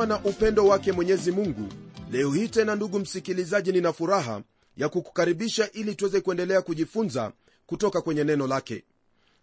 [0.00, 1.68] neema na upendo wake mwenyezi mungu.
[2.10, 4.42] Leo hii tena ndugu msikilizaji nina furaha
[4.76, 7.32] ya kukukaribisha ili tuweze kuendelea kujifunza
[7.66, 8.84] kutoka kwenye neno lake.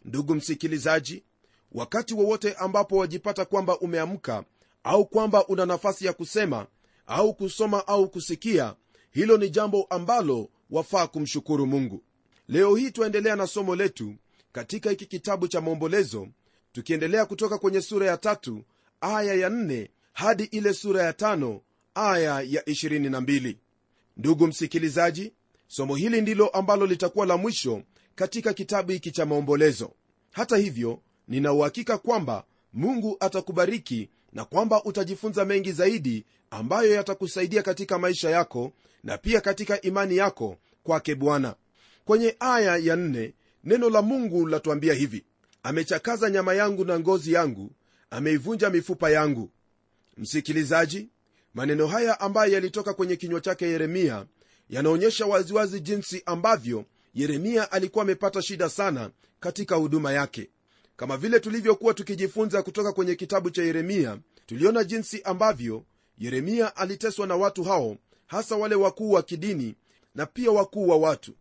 [0.05, 1.23] Ndugu msikilizaji
[1.71, 4.43] wakati wowote ambapo wajipata kwamba umeamka
[4.83, 6.67] au kwamba una nafasi ya kusema
[7.07, 8.75] au kusoma au kusikia
[9.11, 12.03] hilo ni jambo ambalo wafaa kumshukuru mungu.
[12.47, 14.15] Leo hii twaendelea na somo letu
[14.51, 16.27] katika hiki kitabu cha maombolezo
[16.71, 18.63] tukiendelea kutoka kwenye sura ya tatu
[19.01, 21.61] aya ya nne hadi ile sura ya tano
[21.95, 23.55] aya ya 22
[24.17, 25.33] ndugu msikilizaji
[25.67, 27.81] somo hili ndilo ambalo litakuwa la mwisho
[28.15, 29.91] katika kitabu hiki cha maombolezo.
[30.31, 32.43] Hata hivyo nina uhakika kwamba
[32.73, 38.71] mungu atakubariki na kwamba utajifunza mengi zaidi ambayo yatakusaidia katika maisha yako
[39.03, 41.55] na pia katika imani yako kwake bwana.
[42.05, 45.23] Kwenye aya ya nne neno la mungu latuambia hivi.
[45.63, 47.71] Amechakaza nyama yangu na ngozi yangu
[48.09, 49.49] ameivunja mifupa yangu
[50.17, 51.09] msikilizaji
[51.53, 54.25] maneno haya ambayo yalitoka kwenye kinywa chake yeremia
[54.69, 60.49] yanaonyesha waziwazi jinsi ambavyo yeremia alikuwa amepata shida sana katika huduma yake.
[60.95, 65.85] Kama vile tulivyokuwa tukijifunza kutoka kwenye kitabu cha yeremia tuliona jinsi ambavyo
[66.17, 69.75] yeremia aliteswa na watu hao hasa wale wakuu wa kidini
[70.15, 71.31] na pia wakuu wa watu.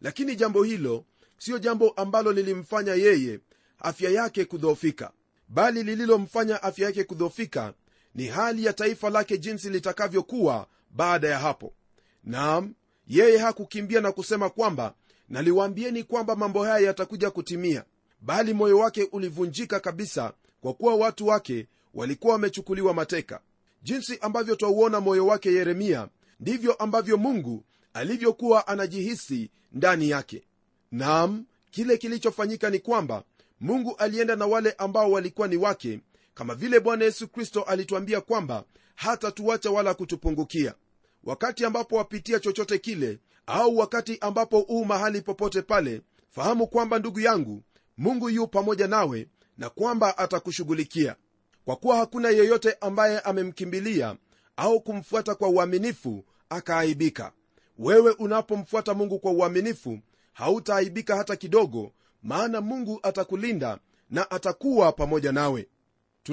[0.00, 1.04] Lakini jambo hilo
[1.38, 3.40] siyo jambo ambalo lilimfanya yeye
[3.78, 5.12] afya yake kudhoofika
[5.48, 7.74] bali lililomfanya afya yake kudhoofika
[8.14, 11.72] ni hali ya taifa lake jinsi litakavyokuwa baada ya hapo.
[12.24, 12.74] Naam
[13.06, 14.94] yeye hakukimbia na kusema kwamba
[15.28, 17.84] naliwaambieni kwamba mambo haya yatakuja kutimia.
[18.20, 23.40] Bali moyo wake ulivunjika kabisa kwa kuwa watu wake walikuwa wamechukuliwa mateka.
[23.82, 26.08] Jinsi ambavyo twauona moyo wake yeremia
[26.40, 27.64] ndivyo ambavyo mungu
[27.94, 30.42] alivyokuwa anajihisi ndani yake.
[30.92, 33.22] Naam kile kilichofanyika ni kwamba
[33.60, 36.00] mungu alienda na wale ambao walikuwa ni wake
[36.38, 40.74] kama vile bwana yesu kristo alituambia kwamba hatatuacha wala kutupungukia.
[41.24, 47.20] Wakati ambapo wapitia chochote kile au wakati ambapo uu mahali popote pale fahamu kwamba ndugu
[47.20, 47.62] yangu
[47.96, 51.16] mungu yu pamoja nawe na kwamba atakushughulikia.
[51.64, 54.16] Kwa kuwa hakuna yeyote ambaye amemkimbilia
[54.56, 57.32] au kumfuata kwa uaminifu akaaibika.
[57.78, 59.98] Wewe unapomfuata mungu kwa uaminifu
[60.32, 63.78] hautaaibika hata kidogo maana mungu atakulinda
[64.10, 65.68] na atakuwa pamoja nawe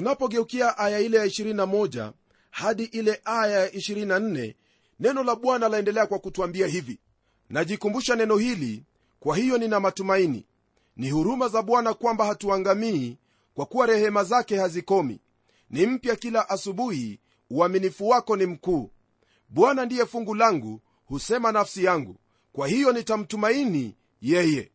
[0.00, 2.12] tunapogeukia aya ile ya 21
[2.50, 4.54] hadi ile aya ya 24
[5.00, 6.98] neno la bwana laendelea kwa kutwambia hivi.
[7.50, 8.84] Najikumbusha neno hili
[9.20, 10.46] kwa hiyo nina matumaini.
[10.96, 13.16] Ni huruma za bwana kwamba hatuangamii
[13.54, 15.20] kwa kuwa rehema zake hazikomi.
[15.70, 17.20] Ni mpya kila asubuhi
[17.50, 18.90] uaminifu wako ni mkuu.
[19.48, 22.16] Bwana ndiye fungu langu husema nafsi yangu.
[22.52, 24.70] Kwa hiyo nitamtumaini yeye.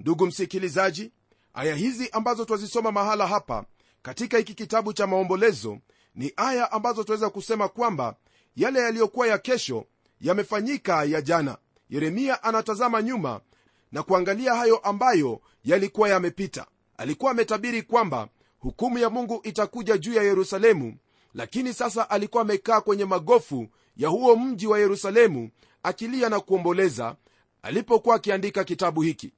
[0.00, 1.10] Ndugu msikilizaji
[1.54, 3.64] aya hizi ambazo twazisoma mahala hapa
[4.04, 5.78] katika hiki kitabu cha maombolezo
[6.14, 8.16] ni aya ambazo tunaweza kusema kwamba
[8.56, 9.86] yale yaliyokuwa ya kesho
[10.20, 11.56] yamefanyika ya jana.
[11.90, 13.40] Yeremia anatazama nyuma
[13.92, 16.66] na kuangalia hayo ambayo yalikuwa yamepita.
[16.96, 18.28] Alikuwa ametabiri kwamba
[18.58, 20.96] hukumu ya mungu itakuja juu ya yerusalemu
[21.34, 25.50] lakini sasa alikuwa amekaa kwenye magofu ya huo mji wa yerusalemu
[25.82, 27.16] akilia na kuomboleza
[27.62, 29.32] alipokuwa akiandika kitabu hiki.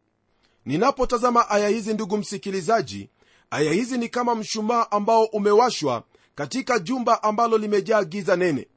[0.64, 3.10] Ninapotazama aya hizi ndugu msikilizaji
[3.50, 6.02] aya hizi ni kama mshumaa ambao umewashwa
[6.34, 8.68] katika jumba ambalo limejaa giza nene.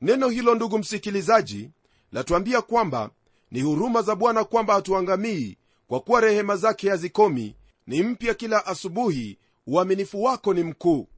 [0.00, 1.70] Neno hilo ndugu msikilizaji
[2.12, 3.10] latuambia kwamba
[3.50, 5.56] ni huruma za bwana kwamba hatuangamii
[5.88, 7.54] kwa kuwa rehema zake hazikomi.
[7.86, 11.08] Ni mpya kila asubuhi uaminifu wako ni mkuu.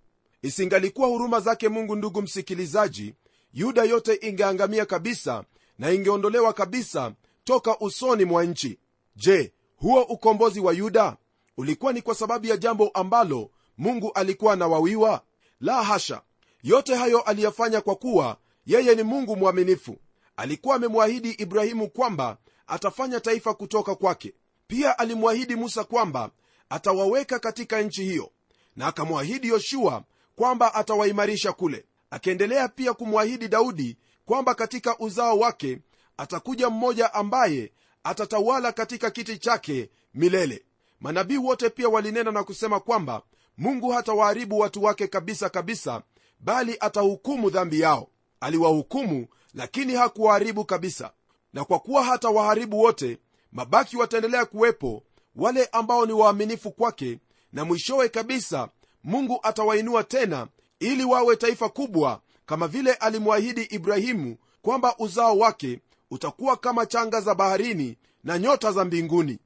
[0.43, 3.14] Isingalikuwa huruma zake mungu ndugu msikilizaji
[3.55, 5.44] yuda yote ingeangamia kabisa
[5.78, 7.12] na ingeondolewa kabisa
[7.44, 8.78] toka usoni mwa nchi.
[9.16, 11.16] Je huo ukombozi wa yuda
[11.58, 15.22] ulikuwa ni kwa sababu ya jambo ambalo mungu alikuwa anawawiwa?
[15.60, 16.22] La hasha!
[16.62, 19.96] Yote hayo aliyafanya kwa kuwa yeye ni mungu mwaminifu.
[20.37, 24.34] Alikuwa amemwahidi ibrahimu kwamba atafanya taifa kutoka kwake.
[24.66, 26.31] Pia alimwahidi musa kwamba
[26.70, 28.31] atawaweka katika nchi hiyo
[28.76, 30.05] na akamwahidi yoshua
[30.37, 31.84] kwamba atawaimarisha kule.
[32.10, 35.78] Akiendelea pia kumwahidi daudi kwamba katika uzao wake
[36.16, 37.72] atakuja mmoja ambaye
[38.05, 40.64] atatawala katika kiti chake milele
[41.00, 43.22] manabii wote pia walinena na kusema kwamba
[43.58, 46.02] mungu hatawaharibu watu wake kabisa kabisa
[46.40, 48.08] bali atahukumu dhambi yao.
[48.40, 51.10] Aliwahukumu lakini hakuwaharibu kabisa.
[51.52, 53.18] Na kwa kuwa hata waharibu wote
[53.52, 55.02] mabaki wataendelea kuwepo
[55.36, 57.18] wale ambao ni waaminifu kwake
[57.52, 58.68] na mwishowe kabisa
[59.04, 60.46] mungu atawainua tena
[60.80, 65.80] ili wawe taifa kubwa kama vile alimwahidi ibrahimu kwamba uzao wake
[66.10, 69.38] utakuwa kama changa za baharini na nyota za mbinguni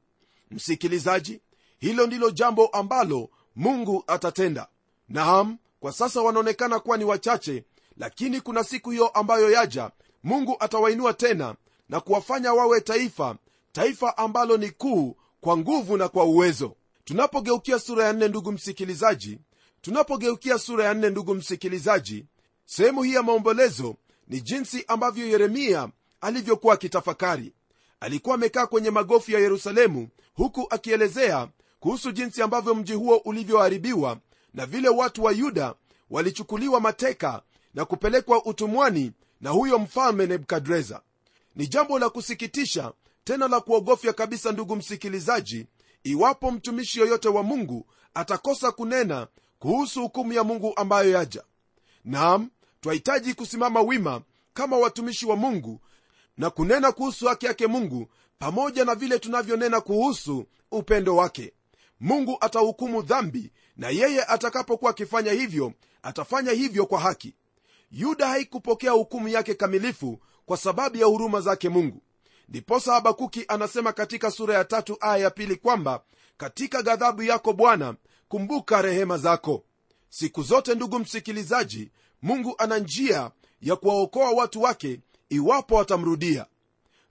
[0.53, 1.41] msikilizaji
[1.79, 4.69] hilo ndilo jambo ambalo mungu atatenda.
[5.09, 7.65] Naam kwa sasa wanaonekana kuwa ni wachache
[7.97, 9.91] lakini kuna siku hiyo ambayo yaja
[10.23, 11.55] mungu atawainua tena
[11.89, 13.37] na kuwafanya wawe taifa
[13.73, 16.77] taifa ambalo ni kuu kwa nguvu na kwa uwezo.
[17.05, 19.39] Tunapogeukia sura ya nne ndugu msikilizaji
[19.81, 22.27] tunapogeukia sura ya nne ndugu msikilizaji
[22.65, 23.97] sehemu hii ya maombolezo
[24.29, 25.89] ni jinsi ambavyo yeremia
[26.21, 27.53] alivyokuwa akitafakari
[28.03, 31.49] alikuwa amekaa kwenye magofu ya yerusalemu huku akielezea
[31.81, 34.19] kuhusu jinsi ambavyo mji huo ulivyoharibiwa
[34.55, 35.75] na vile watu wa yuda
[36.11, 37.43] walichukuliwa mateka
[37.75, 41.01] na kupelekwa utumwani na huyo mfalme nebukadreza.
[41.57, 42.93] Ni jambo la kusikitisha
[43.25, 45.67] tena la kuogofya kabisa ndugu msikilizaji
[46.05, 49.27] iwapo mtumishi yoyote wa mungu atakosa kunena
[49.59, 51.43] kuhusu hukumu ya mungu ambayo yaja.
[52.05, 52.51] Nam
[52.81, 54.21] twahitaji kusimama wima
[54.55, 55.81] kama watumishi wa mungu
[56.37, 58.09] na kunena kuhusu haki yake mungu
[58.39, 61.53] pamoja na vile tunavyonena kuhusu upendo wake.
[62.01, 67.35] Mungu atahukumu dhambi na yeye atakapokuwa akifanya hivyo atafanya hivyo kwa haki.
[67.91, 72.03] Yuda haikupokea hukumu yake kamilifu kwa sababu ya huruma zake mungu.
[72.49, 76.03] Ndiposa habakuki anasema katika sura ya tatu aya ya pili kwamba
[76.37, 77.95] katika ghadhabu yako bwana
[78.29, 79.65] kumbuka rehema zako.
[80.09, 81.91] Siku zote ndugu msikilizaji
[82.23, 83.31] mungu ana njia
[83.61, 85.01] ya kuwaokoa watu wake
[85.33, 86.47] iwapo watamrudia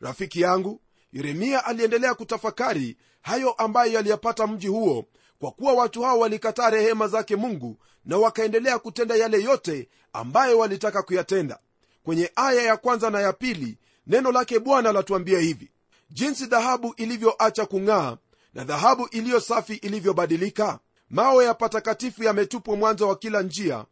[0.01, 0.81] rafiki yangu
[1.13, 5.05] yeremia aliendelea kutafakari hayo ambayo yaliyapata mji huo
[5.39, 11.01] kwa kuwa watu hao walikataa rehema zake mungu na wakaendelea kutenda yale yote ambayo walitaka
[11.03, 11.59] kuyatenda.
[12.03, 13.77] Kwenye aya ya kwanza na ya pili
[14.07, 15.71] neno lake bwana latuambia hivi.
[16.09, 18.17] Jinsi dhahabu ilivyoacha kung'aa
[18.53, 20.79] na dhahabu iliyo safi ilivyobadilika.
[21.09, 23.85] Mawe ya patakatifu yametupwa mwanzo wa kila njia.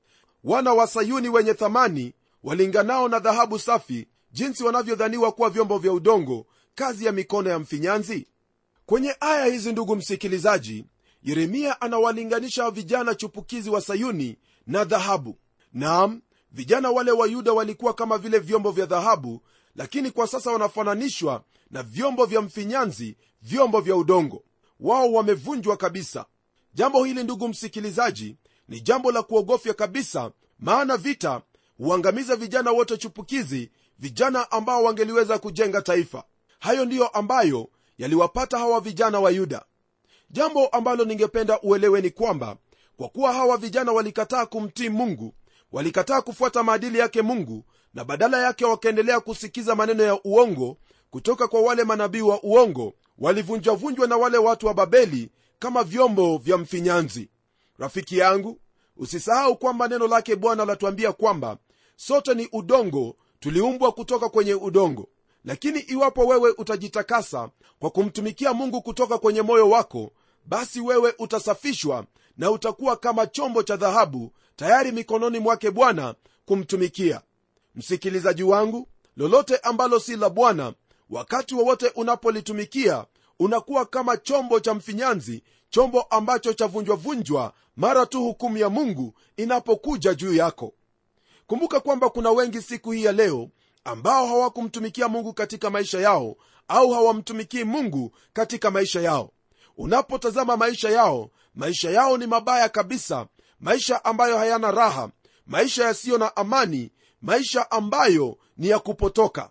[0.44, 6.46] Wana wa sayuni wenye thamani walinganao na dhahabu safi jinsi wanavyodhaniwa kuwa vyombo vya udongo
[6.76, 8.28] kazi ya mikono ya mfinyanzi?
[8.86, 10.86] Kwenye aya hizi ndugu msikilizaji
[11.24, 14.38] yeremia anawalinganisha vijana chupukizi wa sayuni
[14.68, 15.38] na dhahabu.
[15.74, 16.22] Nam
[16.52, 19.42] vijana wale wa yuda walikuwa kama vile vyombo vya dhahabu
[19.76, 24.44] lakini kwa sasa wanafananishwa na vyombo vya mfinyanzi vyombo vya udongo.
[24.80, 26.26] Wao wamevunjwa kabisa.
[26.74, 28.36] Jambo hili ndugu msikilizaji
[28.68, 31.42] ni jambo la kuogofya kabisa maana vita
[31.78, 36.24] huangamiza vijana wote chupukizi vijana ambao wangeliweza kujenga taifa.
[36.60, 39.66] Hayo ndiyo ambayo yaliwapata hawa vijana wa yuda.
[40.30, 42.58] Jambo ambalo ningependa uelewe ni kwamba
[42.98, 45.34] kwa kuwa hawa vijana walikataa kumtii mungu
[45.72, 50.78] walikataa kufuata maadili yake mungu na badala yake wakaendelea kusikiza maneno ya uongo
[51.10, 55.30] kutoka kwa wale manabii wa uongo walivunjwavunjwa na wale watu wa babeli
[55.60, 57.30] kama vyombo vya mfinyanzi.
[57.78, 58.60] Rafiki yangu
[58.98, 61.58] usisahau kwamba neno lake bwana latuambia kwamba
[61.96, 65.08] sote ni udongo tuliumbwa kutoka kwenye udongo
[65.46, 67.50] lakini iwapo wewe utajitakasa
[67.80, 70.12] kwa kumtumikia mungu kutoka kwenye moyo wako
[70.46, 72.06] basi wewe utasafishwa
[72.38, 77.22] na utakuwa kama chombo cha dhahabu tayari mikononi mwake bwana kumtumikia.
[77.76, 78.88] Msikilizaji wangu
[79.18, 80.74] lolote ambalo si la bwana
[81.10, 83.06] wakati wowote unapolitumikia
[83.40, 90.34] unakuwa kama chombo cha mfinyanzi chombo ambacho chavunjwavunjwa mara tu hukumu ya mungu inapokuja juu
[90.36, 90.74] yako
[91.50, 93.50] kumbuka kwamba kuna wengi siku hii ya leo
[93.84, 96.36] ambao hawakumtumikia mungu katika maisha yao
[96.68, 99.32] au hawamtumikii mungu katika maisha yao.
[99.78, 103.28] Unapotazama maisha yao maisha yao ni mabaya kabisa
[103.60, 105.10] maisha ambayo hayana raha
[105.46, 106.92] maisha yasiyo na amani
[107.22, 109.50] maisha ambayo ni ya kupotoka.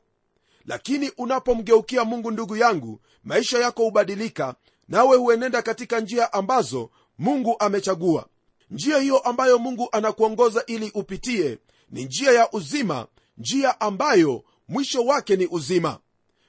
[0.67, 4.55] Lakini unapomgeukia mungu ndugu yangu maisha yako hubadilika
[4.89, 8.27] nawe huenenda katika njia ambazo mungu amechagua.
[8.71, 11.59] Njia hiyo ambayo mungu anakuongoza ili upitie
[11.91, 13.07] ni njia ya uzima
[13.39, 15.99] njia ambayo mwisho wake ni uzima.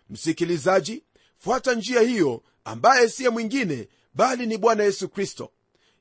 [0.09, 1.03] Msikilizaji
[1.37, 5.51] fuata njia hiyo ambaye siye mwingine bali ni bwana yesu kristo.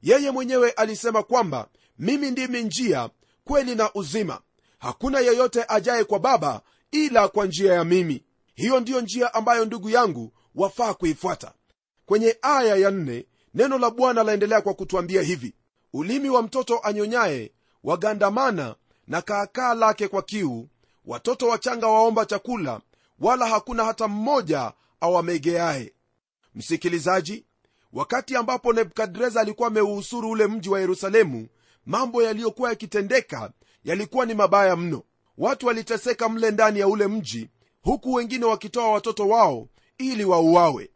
[0.02, 1.68] Yeye mwenyewe alisema kwamba
[1.98, 3.10] mimi ndimi njia
[3.44, 4.40] kweli na uzima.
[4.78, 8.24] Hakuna yeyote ajaye kwa baba ila kwa njia ya mimi.
[8.54, 11.52] Hiyo ndiyo njia ambayo ndugu yangu wafaa kuifuata.
[12.06, 15.54] Kwenye aya ya nne neno la bwana laendelea kwa kutwambia hivi.
[15.92, 17.52] Ulimi wa mtoto anyonyaye
[17.84, 18.76] wagandamana
[19.08, 20.68] na kaakaa lake kwa kiu
[21.04, 22.80] watoto wachanga waomba chakula
[23.20, 25.92] wala hakuna hata mmoja awamegeaye.
[26.54, 27.44] Msikilizaji
[27.92, 31.48] wakati ambapo nebukadreza alikuwa ameuhusuru ule mji wa yerusalemu
[31.86, 33.50] mambo yaliyokuwa yakitendeka
[33.84, 35.02] yalikuwa ni mabaya mno.
[35.38, 37.50] Watu waliteseka mle ndani ya ule mji
[37.82, 40.90] huku wengine wakitoa watoto wao ili wauawe.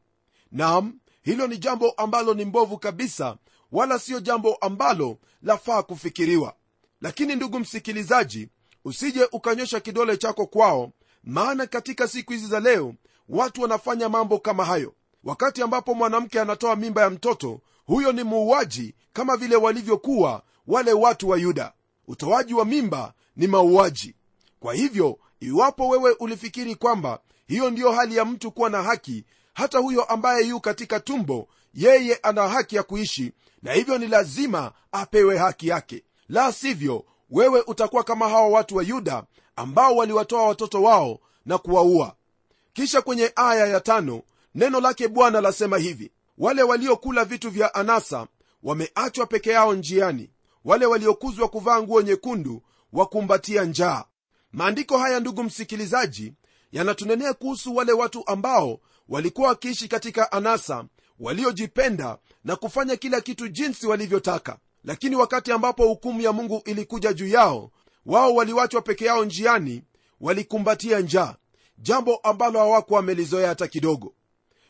[0.53, 3.37] Nam hilo ni jambo ambalo ni mbovu kabisa
[3.73, 6.55] wala siyo jambo ambalo lafaa kufikiriwa
[7.03, 8.49] lakini ndugu msikilizaji
[8.85, 10.91] usije ukanyosha kidole chako kwao
[11.25, 12.95] maana katika siku hizi za leo
[13.29, 14.95] watu wanafanya mambo kama hayo.
[15.25, 21.29] Wakati ambapo mwanamke anatoa mimba ya mtoto huyo ni muuaji kama vile walivyokuwa wale watu
[21.29, 21.73] wa yuda.
[22.09, 24.15] Utoaji wa mimba ni mauaji.
[24.61, 29.79] Kwa hivyo iwapo wewe ulifikiri kwamba hiyo ndiyo hali ya mtu kuwa na haki hata
[29.79, 33.33] huyo ambaye yu katika tumbo yeye ana haki ya kuishi
[33.63, 38.83] na hivyo ni lazima apewe haki yake la sivyo wewe utakuwa kama hawa watu wa
[38.83, 39.25] yuda
[39.57, 42.15] ambao waliwatoa watoto wao na kuwaua.
[42.73, 44.23] Kisha kwenye aya ya tano
[44.55, 48.27] neno lake bwana lasema hivi wale waliokula vitu vya anasa
[48.63, 50.31] wameachwa peke yao njiani.
[50.65, 52.63] Wale waliokuzwa kuvaa nguo nyekundu
[52.93, 54.05] wakumbatia njaa.
[54.53, 56.33] Maandiko haya ndugu msikilizaji
[56.73, 60.85] yanatunenea kuhusu wale watu ambao walikuwa wakiishi katika anasa
[61.21, 67.29] waliojipenda na kufanya kila kitu jinsi walivyotaka lakini wakati ambapo hukumu ya mungu ilikuja juu
[67.29, 67.71] yao
[68.07, 69.83] wao waliwachwa peke yao njiani
[70.21, 71.35] walikumbatia njaa
[71.79, 74.15] jambo ambalo hawakuwa wamelizoea hata kidogo.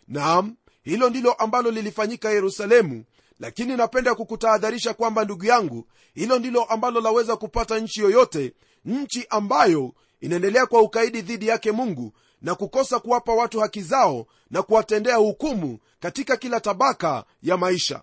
[0.08, 3.04] Naam hilo ndilo ambalo lilifanyika yerusalemu
[3.40, 8.54] lakini napenda kukutahadharisha kwamba ndugu yangu hilo ndilo ambalo laweza kupata nchi yoyote
[8.84, 14.62] nchi ambayo inaendelea kwa ukaidi dhidi yake mungu na kukosa kuwapa watu haki zao na
[14.62, 18.02] kuwatendea hukumu katika kila tabaka ya maisha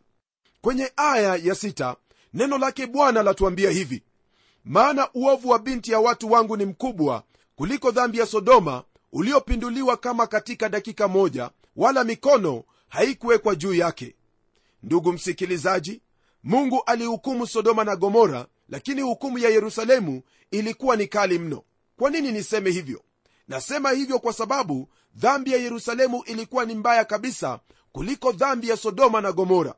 [0.61, 1.95] kwenye aya ya sita,
[2.33, 4.03] neno lake bwana latuambia hivi
[4.65, 7.23] maana uovu wa binti ya watu wangu ni mkubwa
[7.55, 14.15] kuliko dhambi ya sodoma uliopinduliwa kama katika dakika moja wala mikono haikuwekwa juu yake.
[14.83, 16.01] Ndugu msikilizaji
[16.43, 21.63] mungu alihukumu sodoma na gomora lakini hukumu ya yerusalemu ilikuwa ni kali mno.
[21.97, 23.01] Kwa nini niseme hivyo?
[23.47, 27.59] Nasema hivyo kwa sababu dhambi ya yerusalemu ilikuwa ni mbaya kabisa
[27.91, 29.75] kuliko dhambi ya sodoma na gomora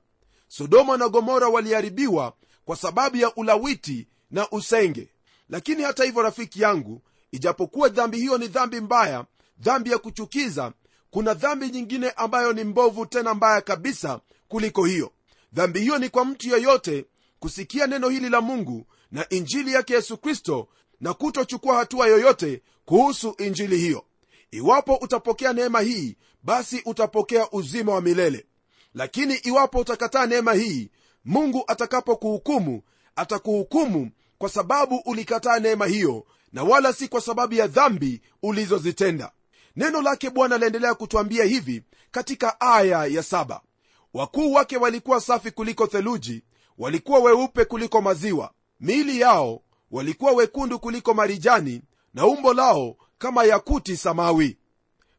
[0.51, 2.33] sodoma na gomora waliharibiwa
[2.65, 5.09] kwa sababu ya ulawiti na usenge.
[5.49, 9.25] Lakini hata hivyo rafiki yangu ijapokuwa dhambi hiyo ni dhambi mbaya
[9.59, 10.73] dhambi ya kuchukiza
[11.11, 15.11] kuna dhambi nyingine ambayo ni mbovu tena mbaya kabisa kuliko hiyo.
[15.53, 17.05] Dhambi hiyo ni kwa mtu yeyote
[17.39, 20.67] kusikia neno hili la mungu na injili yake yesu kristo
[21.01, 24.05] na kutochukua hatua yoyote kuhusu injili hiyo.
[24.51, 28.45] Iwapo utapokea neema hii basi utapokea uzima wa milele
[28.93, 30.89] lakini iwapo utakataa neema hii
[31.25, 32.81] mungu atakapokuhukumu
[33.15, 39.31] atakuhukumu kwa sababu ulikataa neema hiyo na wala si kwa sababu ya dhambi ulizozitenda.
[39.75, 43.61] Neno lake bwana laendelea kutwambia hivi katika aya ya saba.
[44.13, 46.43] Wakuu wake walikuwa safi kuliko theluji
[46.77, 48.51] walikuwa weupe kuliko maziwa.
[48.79, 51.81] Miili yao walikuwa wekundu kuliko marijani
[52.13, 54.57] na umbo lao kama yakuti samawi.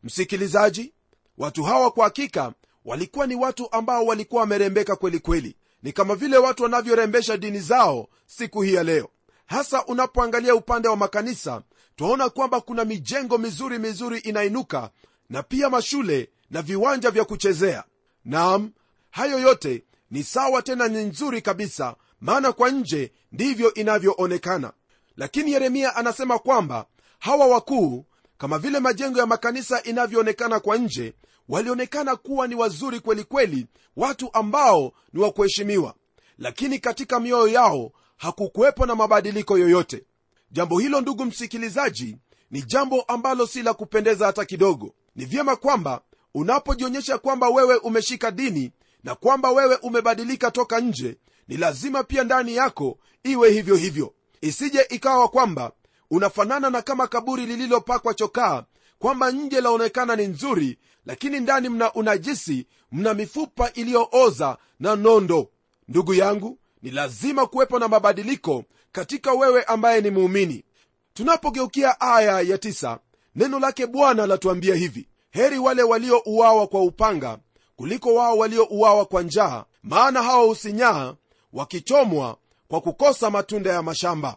[0.02, 0.92] Msikilizaji
[1.38, 2.52] watu hawa kwa hakika
[2.84, 5.56] walikuwa ni watu ambao walikuwa wamerembeka kweli kweli.
[5.82, 9.08] Ni kama vile watu wanavyorembesha dini zao siku hii ya leo.
[9.46, 11.62] Hasa unapoangalia upande wa makanisa
[11.96, 14.90] twaona kwamba kuna mijengo mizuri mizuri inainuka
[15.30, 17.84] na pia mashule na viwanja vya kuchezea.
[18.24, 18.70] Naam
[19.10, 24.72] hayo yote ni sawa tena ni nzuri kabisa maana kwa nje ndivyo inavyoonekana.
[25.16, 26.86] Lakini yeremia anasema kwamba
[27.18, 28.04] hawa wakuu
[28.38, 31.14] kama vile majengo ya makanisa inavyoonekana kwa nje
[31.48, 35.94] walionekana kuwa ni wazuri kweli kweli watu ambao ni wa kuheshimiwa.
[36.38, 40.04] Lakini katika mioyo yao hakukuwepo na mabadiliko yoyote.
[40.50, 42.16] Jambo hilo ndugu msikilizaji
[42.50, 44.94] ni jambo ambalo si la kupendeza hata kidogo.
[45.16, 46.00] Ni vyema kwamba
[46.34, 48.72] unapojionyesha kwamba wewe umeshika dini
[49.04, 51.16] na kwamba wewe umebadilika toka nje
[51.48, 54.14] ni lazima pia ndani yako iwe hivyo hivyo.
[54.40, 55.72] Isije ikawa kwamba
[56.10, 58.64] unafanana na kama kaburi lililopakwa chokaa
[59.02, 65.48] kwamba nje laonekana ni nzuri lakini ndani mna unajisi mna mifupa iliyooza na nondo.
[65.88, 70.64] Ndugu yangu ni lazima kuwepo na mabadiliko katika wewe ambaye ni muumini.
[71.14, 72.98] Tunapogeukia aya ya tisa,
[73.34, 77.38] neno lake bwana latuambia hivi heri wale waliouawa kwa upanga
[77.76, 81.14] kuliko wao waliouawa kwa njaa maana hao husinyaa
[81.52, 82.36] wakichomwa
[82.68, 84.36] kwa kukosa matunda ya mashamba.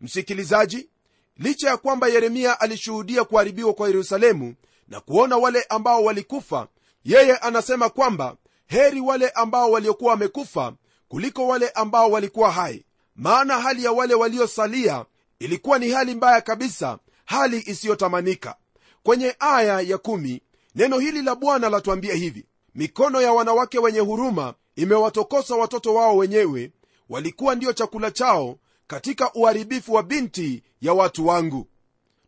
[0.00, 0.88] Msikilizaji
[1.36, 4.54] licha ya kwamba yeremia alishuhudia kuharibiwa kwa yerusalemu
[4.88, 6.68] na kuona wale ambao walikufa
[7.04, 8.36] yeye anasema kwamba
[8.66, 10.72] heri wale ambao waliokuwa wamekufa
[11.08, 12.84] kuliko wale ambao walikuwa hai.
[13.16, 15.04] Maana hali ya wale waliosalia
[15.38, 18.54] ilikuwa ni hali mbaya kabisa hali isiyotamanika.
[19.02, 20.42] Kwenye aya ya kumi,
[20.74, 26.72] neno hili la bwana latuambia hivi mikono ya wanawake wenye huruma imewatokosa watoto wao wenyewe
[27.08, 28.58] walikuwa ndio chakula chao
[28.92, 31.66] katika uharibifu wa binti ya watu wangu.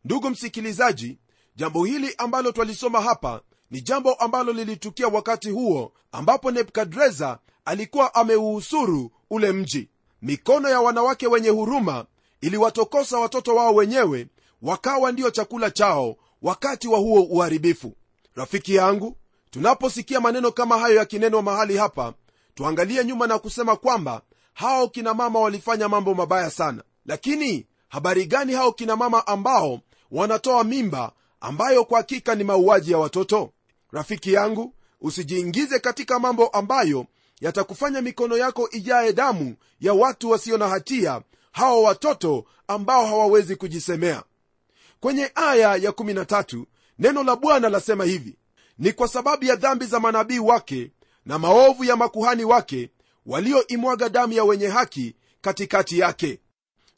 [0.05, 1.19] Ndugu msikilizaji
[1.57, 3.41] jambo hili ambalo twalisoma hapa
[3.71, 9.89] ni jambo ambalo lilitukia wakati huo ambapo nebukadreza alikuwa ameuhusuru ule mji.
[10.23, 12.05] Mikono ya wanawake wenye huruma
[12.41, 14.27] iliwatokosa watoto wao wenyewe
[14.63, 17.97] wakawa ndiyo chakula chao wakati wa huo uharibifu.
[18.35, 19.17] Rafiki yangu
[19.51, 22.15] tunaposikia maneno kama hayo yakinenwa mahali hapa
[22.55, 24.23] tuangalie nyuma na kusema kwamba
[24.55, 26.83] hao kina mama walifanya mambo mabaya sana.
[27.07, 29.81] Lakini habari gani hao kina mama ambao
[30.11, 33.53] wanatoa mimba ambayo kwa hakika ni mauaji ya watoto?
[33.93, 37.07] Rafiki yangu usijiingize katika mambo ambayo
[37.41, 44.23] yatakufanya mikono yako ijaye damu ya watu wasio na hatia hawa watoto ambao hawawezi kujisemea.
[45.01, 46.65] Kwenye aya ya 13
[46.99, 48.37] neno la bwana lasema hivi
[48.79, 50.91] ni kwa sababu ya dhambi za manabii wake
[51.27, 52.91] na maovu ya makuhani wake
[53.27, 56.41] walioimwaga damu ya wenye haki katikati yake.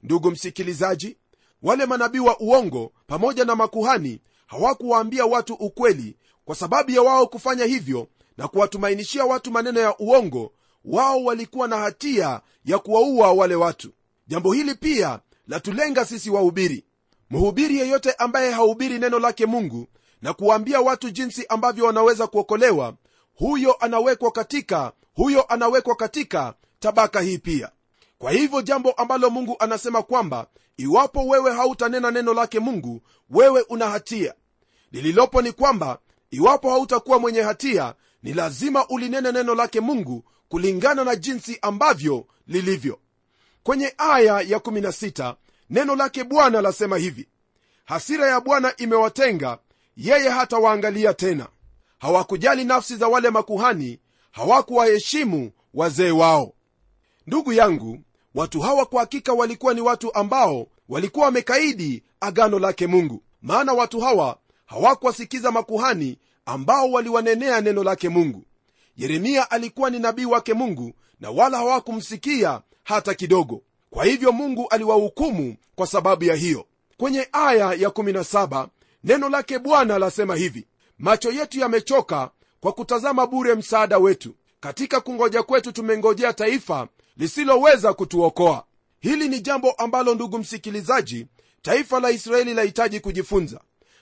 [0.03, 1.17] Ndugu msikilizaji
[1.63, 7.65] wale manabii wa uongo pamoja na makuhani hawakuwaambia watu ukweli kwa sababu ya wao kufanya
[7.65, 10.53] hivyo na kuwatumainishia watu maneno ya uongo
[10.85, 13.91] wao walikuwa na hatia ya kuwaua wale watu.
[14.27, 16.85] Jambo hili pia latulenga sisi wahubiri.
[17.31, 19.87] Mhubiri yeyote ambaye hahubiri neno lake mungu
[20.23, 22.95] na kuwaambia watu jinsi ambavyo wanaweza kuokolewa
[23.37, 27.71] huyo anawekwa katika huyo anawekwa katika tabaka hii pia.
[28.19, 33.89] Kwa hivyo jambo ambalo mungu anasema kwamba iwapo wewe hautanena neno lake mungu wewe una
[33.91, 34.35] hatia.
[34.93, 35.99] Lililopo ni kwamba
[36.31, 42.99] iwapo hautakuwa mwenye hatia ni lazima ulinene neno lake mungu kulingana na jinsi ambavyo lilivyo.
[43.63, 45.35] Kwenye aya ya 16
[45.71, 47.29] neno lake bwana lasema hivi
[47.85, 49.59] hasira ya bwana imewatenga
[49.97, 51.47] yeye hatawaangalia tena
[51.99, 53.99] hawakujali nafsi za wale makuhani
[54.31, 56.53] hawakuwaheshimu wazee wao.
[57.27, 57.99] Ndugu yangu
[58.35, 63.23] watu hawa kwa hakika walikuwa ni watu ambao walikuwa wamekaidi agano lake mungu.
[63.43, 68.45] Maana watu hawa hawakuwasikiza makuhani ambao waliwanenea neno lake mungu.
[68.97, 73.63] Yeremia alikuwa ni nabii wake mungu na wala hawakumsikia hata kidogo.
[73.91, 76.67] Kwa hivyo mungu aliwahukumu kwa sababu ya hiyo.
[76.97, 78.69] Kwenye aya ya 17
[79.05, 80.67] neno lake bwana lasema hivi
[80.99, 82.31] macho yetu yamechoka
[82.61, 84.35] kwa kutazama bure msaada wetu.
[84.61, 88.65] Katika kungoja kwetu tumengojea taifa lisiloweza kutuokoa.
[89.01, 91.27] Hili ni jambo ambalo ndugu msikilizaji
[91.63, 93.61] taifa la israeli lahitaji kujifunza.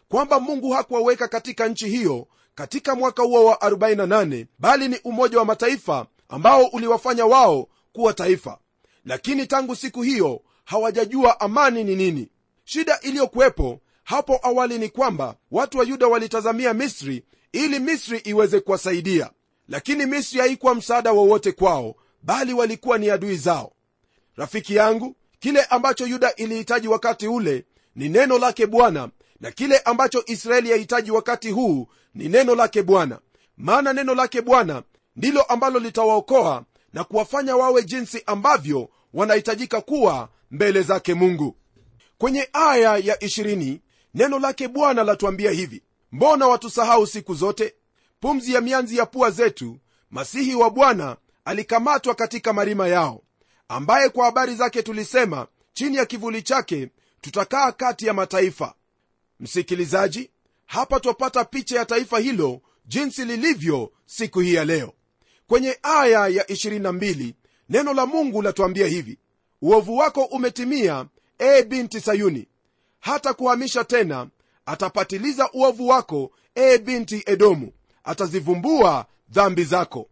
[0.09, 5.45] Kwamba mungu hakuwaweka katika nchi hiyo katika mwaka huo wa 48 bali ni umoja wa
[5.45, 8.59] mataifa ambao uliwafanya wao kuwa taifa.
[9.05, 12.29] Lakini tangu siku hiyo hawajajua amani ni nini.
[12.65, 19.31] Shida iliyokuwepo hapo awali ni kwamba watu wa yuda walitazamia misri ili misri iweze kuwasaidia.
[19.69, 23.73] Lakini misri haikuwa msaada wowote kwao bali walikuwa ni adui zao.
[24.37, 27.65] Rafiki yangu kile ambacho yuda ilihitaji wakati ule
[27.97, 29.09] ni neno lake bwana
[29.41, 33.19] na kile ambacho israeli yahitaji wakati huu ni neno lake bwana.
[33.57, 34.83] Maana neno lake bwana
[35.17, 41.57] ndilo ambalo litawaokoa na kuwafanya wawe jinsi ambavyo wanahitajika kuwa mbele zake mungu.
[42.19, 43.79] Kwenye aya ya 20
[44.15, 47.75] neno lake bwana latuambia hivi mbona watusahau siku zote?
[48.21, 49.79] Pumzi ya mianzi ya pua zetu
[50.11, 53.23] masihi wa bwana alikamatwa katika marima yao
[53.69, 56.89] ambaye kwa habari zake tulisema chini ya kivuli chake
[57.21, 58.75] tutakaa kati ya mataifa.
[59.41, 60.31] Msikilizaji
[60.67, 64.93] hapa twapata picha ya taifa hilo jinsi lilivyo siku hii ya leo.
[65.47, 67.35] Kwenye aya ya 22
[67.69, 69.19] neno la mungu latuambia hivi
[69.63, 71.07] uovu wako umetimia
[71.39, 72.49] e binti sayuni
[73.05, 74.27] hata kuhamisha tena
[74.67, 77.73] atapatiliza uovu wako e binti edomu.
[78.05, 80.09] Atazivumbua dhambi zako.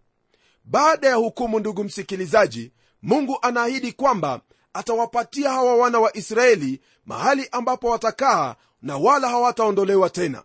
[0.64, 4.40] Baada ya hukumu ndugu msikilizaji mungu anaahidi kwamba
[4.74, 10.42] atawapatia hawa wana wa israeli mahali ambapo watakaa na wala hawataondolewa tena.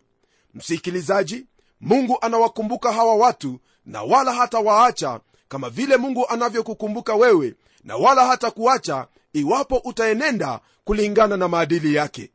[0.54, 1.46] Msikilizaji
[1.82, 8.52] mungu anawakumbuka hawa watu na wala hatawaacha kama vile mungu anavyokukumbuka wewe na wala hata
[8.52, 12.32] kuacha iwapo utaenenda kulingana na maadili yake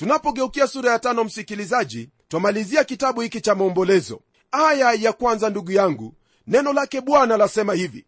[0.00, 4.20] tunapogeukia sura ya tano msikilizaji twamalizia kitabu hiki cha maombolezo.
[4.52, 6.14] Aya ya kwanza ndugu yangu
[6.46, 8.04] neno lake bwana lasema hivi.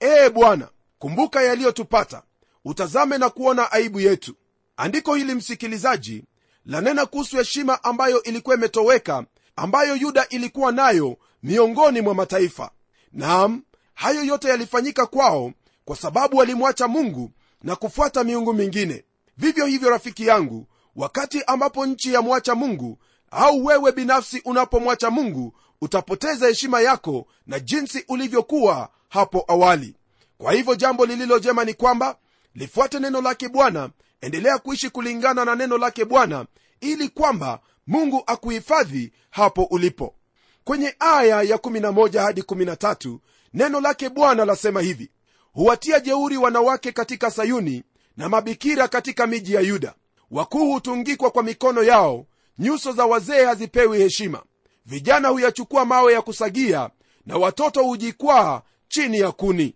[0.00, 0.68] Ee bwana
[0.98, 2.22] kumbuka yaliyotupata
[2.64, 4.34] utazame na kuona aibu yetu.
[4.76, 6.24] Andiko hili msikilizaji
[6.66, 9.24] lanena kuhusu heshima ambayo ilikuwa imetoweka
[9.56, 12.70] ambayo yuda ilikuwa nayo miongoni mwa mataifa.
[13.12, 13.62] Naam
[13.94, 15.52] hayo yote yalifanyika kwao
[15.84, 17.30] kwa sababu walimwacha mungu
[17.62, 19.04] na kufuata miungu mingine.
[19.38, 20.66] Vivyo hivyo rafiki yangu
[20.96, 22.98] wakati ambapo nchi yamwacha mungu
[23.30, 29.94] au wewe binafsi unapomwacha mungu utapoteza heshima yako na jinsi ulivyokuwa hapo awali.
[30.38, 32.16] Kwa hivyo jambo lililo jema ni kwamba
[32.54, 36.46] lifuate neno lake bwana endelea kuishi kulingana na neno lake bwana
[36.80, 40.14] ili kwamba mungu akuhifadhi hapo ulipo.
[40.64, 43.18] Kwenye aya ya 11 hadi 13
[43.54, 45.10] neno lake bwana lasema hivi
[45.52, 47.84] huwatia jeuri wanawake katika sayuni
[48.16, 49.94] na mabikira katika miji ya yuda
[50.30, 52.26] wakuu hutungikwa kwa mikono yao
[52.58, 54.42] nyuso za wazee hazipewi heshima.
[54.86, 56.90] Vijana huyachukua mawe ya kusagia
[57.26, 59.74] na watoto hujikwaa chini ya kuni.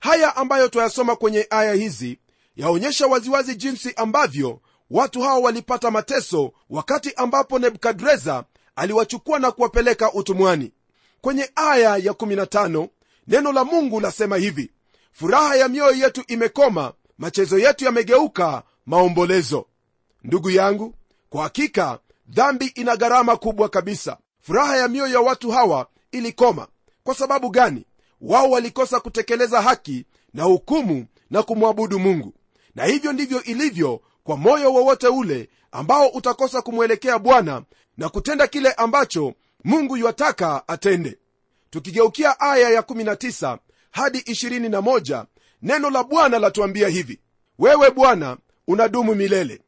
[0.00, 2.18] Haya ambayo twayasoma kwenye aya hizi
[2.56, 4.60] yaonyesha waziwazi jinsi ambavyo
[4.90, 8.44] watu hawa walipata mateso wakati ambapo nebukadreza
[8.76, 10.72] aliwachukua na kuwapeleka utumwani.
[11.20, 12.88] Kwenye aya ya 15
[13.28, 14.70] neno la mungu lasema hivi
[15.12, 19.66] furaha ya mioyo yetu imekoma machezo yetu yamegeuka maombolezo.
[20.24, 20.94] Ndugu yangu
[21.30, 24.16] kwa hakika dhambi ina gharama kubwa kabisa.
[24.40, 26.68] Furaha ya mioyo ya watu hawa ilikoma.
[27.04, 27.84] Kwa sababu gani?
[28.20, 32.34] Wao walikosa kutekeleza haki na hukumu na kumwabudu mungu.
[32.74, 37.62] Na hivyo ndivyo ilivyo kwa moyo wowote ule ambao utakosa kumwelekea bwana
[37.96, 41.18] na kutenda kile ambacho mungu yuataka atende.
[41.70, 43.58] Tukigeukia aya ya19
[43.90, 45.24] hadi 21
[45.62, 47.20] neno la bwana latuambia hivi.
[47.58, 49.60] Wewe bwana unadumu milele.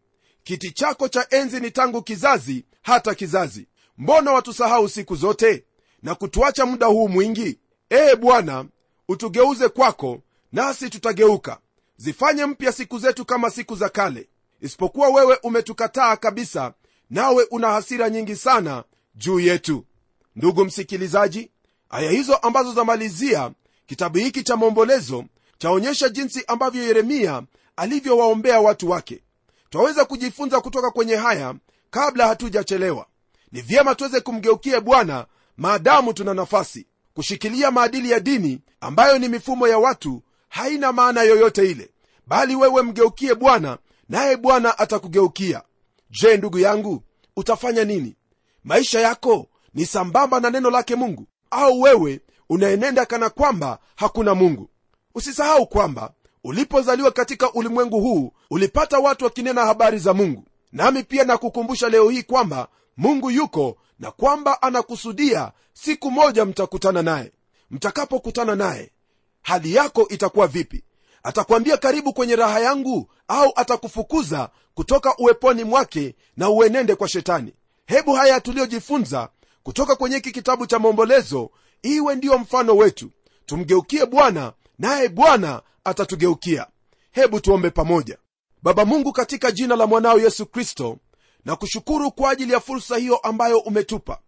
[0.45, 3.67] Kiti chako cha enzi ni tangu kizazi hata kizazi.
[3.99, 5.65] Mbona watusahau siku zote
[6.03, 7.59] na kutuacha muda huu mwingi?
[7.91, 8.65] Ee bwana
[9.09, 10.21] utugeuze kwako
[10.53, 11.59] nasi tutageuka.
[11.97, 14.29] Zifanye mpya siku zetu kama siku za kale.
[14.61, 16.75] Isipokuwa wewe umetukataa kabisa
[17.11, 18.85] nawe una hasira nyingi sana
[19.15, 19.85] juu yetu.
[20.37, 21.51] Ndugu msikilizaji
[21.91, 23.51] aya hizo ambazo zamalizia
[23.87, 25.25] kitabu hiki cha maombolezo
[25.59, 27.43] chaonyesha jinsi ambavyo yeremia
[27.79, 29.23] alivyowaombea watu wake.
[29.71, 31.55] Twaweza kujifunza kutoka kwenye haya
[31.91, 33.07] kabla hatujachelewa.
[33.53, 36.87] Ni vyema tuweze kumgeukia bwana maadamu tuna nafasi.
[37.15, 41.91] Kushikilia maadili ya dini ambayo ni mifumo ya watu haina maana yoyote ile.
[42.27, 45.63] Bali wewe mgeukie bwana naye bwana atakugeukia.
[46.11, 47.03] Je ndugu yangu
[47.37, 48.17] utafanya nini?
[48.65, 54.71] Maisha yako ni sambamba na neno lake mungu au wewe unaenenda kana kwamba hakuna mungu?
[55.15, 56.13] Usisahau kwamba
[56.45, 60.45] ulipozaliwa katika ulimwengu huu ulipata watu wakinena habari za mungu.
[60.73, 67.33] Nami pia nakukumbusha leo hii kwamba mungu yuko na kwamba anakusudia siku moja mtakutana naye.
[67.71, 68.91] Mtakapokutana naye
[69.43, 70.85] hali yako itakuwa vipi?
[71.23, 77.55] Atakwambia karibu kwenye raha yangu au atakufukuza kutoka uweponi mwake na uenende kwa shetani.
[77.87, 79.29] Hebu haya tuliyojifunza
[79.63, 81.51] kutoka kwenye hiki kitabu cha maombolezo
[81.83, 83.11] iwe ndiyo mfano wetu.
[83.47, 86.67] Tumgeukie bwana naye bwana atatugeukia.
[87.11, 88.19] Hebu tuombe pamoja.
[88.63, 90.99] Baba mungu katika jina la mwanao yesu kristo
[91.45, 94.19] na kushukuru kwa ajili ya fursa hiyo ambayo umetupa.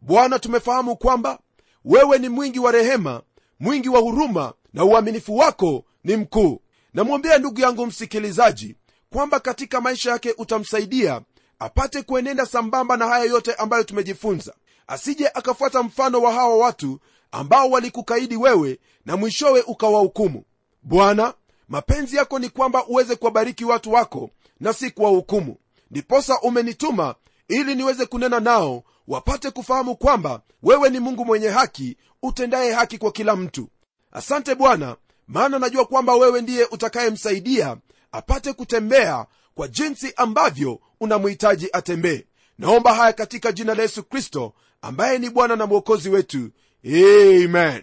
[0.00, 1.38] Bwana tumefahamu kwamba
[1.84, 3.22] wewe ni mwingi wa rehema
[3.60, 6.60] mwingi wa huruma na uaminifu wako ni mkuu.
[6.94, 8.76] Namwombea ndugu yangu msikilizaji
[9.12, 11.20] kwamba katika maisha yake utamsaidia
[11.58, 14.54] apate kuenenda sambamba na haya yote ambayo tumejifunza.
[14.86, 17.00] Asije akafuata mfano wa hawa watu
[17.32, 20.44] ambao walikukaidi wewe na mwishowe ukawahukumu
[20.82, 21.34] bwana
[21.68, 25.56] mapenzi yako ni kwamba uweze kuwabariki watu wako na si kuwahukumu.
[25.90, 27.14] Ndiposa umenituma
[27.48, 33.12] ili niweze kunena nao wapate kufahamu kwamba wewe ni mungu mwenye haki utendaye haki kwa
[33.12, 33.68] kila mtu.
[34.12, 34.96] Asante bwana
[35.28, 37.76] maana najua kwamba wewe ndiye utakayemsaidia
[38.12, 42.24] apate kutembea kwa jinsi ambavyo unamhitaji atembee.
[42.58, 46.50] Naomba haya katika jina la yesu kristo ambaye ni bwana na mwokozi wetu.
[46.84, 47.82] Amen.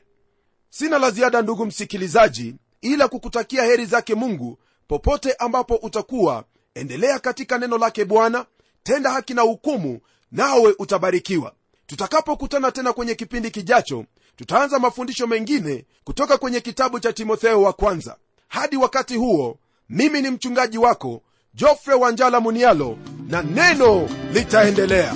[0.69, 6.43] Sina la ziada ndugu msikilizaji ila kukutakia heri zake mungu popote ambapo utakuwa
[6.75, 8.45] endelea katika neno lake bwana
[8.83, 9.99] tenda haki na hukumu
[10.31, 11.53] nawe utabarikiwa.
[11.87, 18.17] Tutakapokutana tena kwenye kipindi kijacho tutaanza mafundisho mengine kutoka kwenye kitabu cha timotheo wa kwanza.
[18.47, 19.57] Hadi wakati huo
[19.89, 21.21] mimi ni mchungaji wako
[21.53, 25.15] jofre wanjala munialo na neno litaendelea